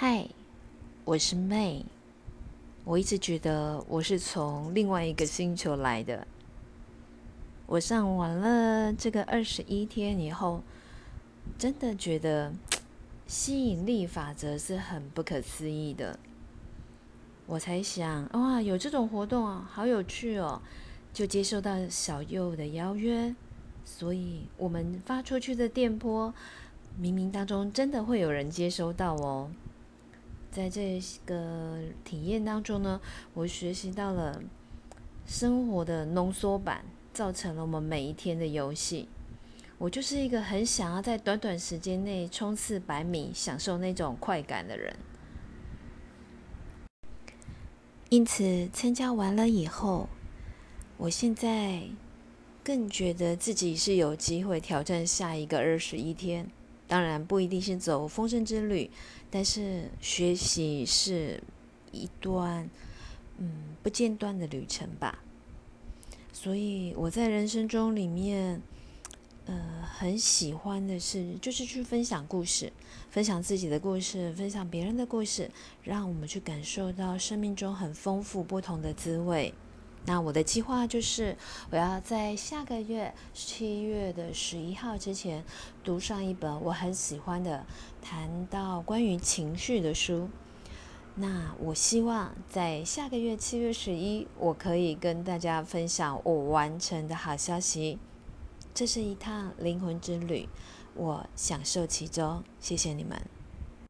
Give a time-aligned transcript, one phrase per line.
[0.00, 0.28] 嗨，
[1.04, 1.82] 我是 May。
[2.84, 6.24] 我一直觉得我是从另外一个星球来的。
[7.66, 10.62] 我上完了这个二十一天以后，
[11.58, 12.52] 真的觉得
[13.26, 16.16] 吸引力法则是很不可思议的。
[17.46, 20.62] 我才想，哇，有这种活动啊，好有趣哦！
[21.12, 23.34] 就接受到小右的邀约，
[23.84, 26.32] 所以我们发出去的电波，
[27.00, 29.50] 冥冥当中真的会有人接收到哦。
[30.50, 33.00] 在这个体验当中呢，
[33.34, 34.42] 我学习到了
[35.26, 39.08] 生活的浓缩版，造成了我们每一天的游戏。
[39.76, 44.96] 我就是一个很想要在短短时间内冲刺百米，享受那种快感的人。
[48.08, 50.08] 因此，参加完了以后，
[50.96, 51.82] 我现在
[52.64, 56.50] 更觉得自己是有机会挑战下一个二十一天。
[56.88, 58.90] 当然不一定是走丰盛之旅，
[59.30, 61.40] 但是学习是
[61.92, 62.68] 一段
[63.36, 65.22] 嗯不间断的旅程吧。
[66.32, 68.60] 所以我在人生中里面，
[69.46, 72.72] 呃，很喜欢的是就是去分享故事，
[73.10, 75.50] 分享自己的故事，分享别人的故事，
[75.82, 79.52] 让我们去感受到生命中很丰富不同的滋味。
[80.04, 81.36] 那我的计划就是，
[81.70, 85.44] 我要在下个月七月的十一号之前
[85.84, 87.66] 读上一本我很喜欢的
[88.00, 90.28] 谈到关于情绪的书。
[91.14, 97.98] 那我希望在下个月七月十一，我可以跟大家分享我完成的好消息。
[98.72, 100.48] 这是一趟灵魂之旅，
[100.94, 103.37] 我享受其中，谢谢你们。